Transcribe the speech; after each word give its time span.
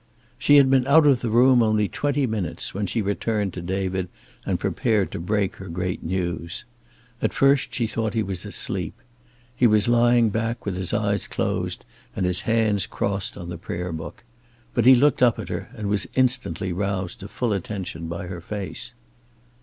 She 0.39 0.55
had 0.55 0.67
been 0.67 0.87
out 0.87 1.05
of 1.05 1.21
the 1.21 1.29
room 1.29 1.61
only 1.61 1.87
twenty 1.87 2.25
minutes 2.25 2.73
when 2.73 2.87
she 2.87 3.03
returned 3.03 3.53
to 3.53 3.61
David 3.61 4.09
and 4.47 4.59
prepared 4.59 5.11
to 5.11 5.19
break 5.19 5.57
her 5.57 5.67
great 5.67 6.01
news. 6.01 6.65
At 7.21 7.33
first 7.35 7.71
she 7.75 7.85
thought 7.85 8.15
he 8.15 8.23
was 8.23 8.43
asleep. 8.43 8.95
He 9.55 9.67
was 9.67 9.87
lying 9.87 10.29
back 10.31 10.65
with 10.65 10.75
his 10.75 10.91
eyes 10.91 11.27
closed 11.27 11.85
and 12.15 12.25
his 12.25 12.39
hands 12.49 12.87
crossed 12.87 13.37
on 13.37 13.49
the 13.49 13.59
prayer 13.59 13.91
book. 13.91 14.23
But 14.73 14.87
he 14.87 14.95
looked 14.95 15.21
up 15.21 15.37
at 15.37 15.49
her, 15.49 15.69
and 15.75 15.87
was 15.87 16.07
instantly 16.15 16.73
roused 16.73 17.19
to 17.19 17.27
full 17.27 17.53
attention 17.53 18.07
by 18.07 18.25
her 18.25 18.41
face. 18.41 18.93